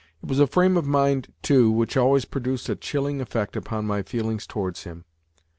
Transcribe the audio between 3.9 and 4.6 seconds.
feelings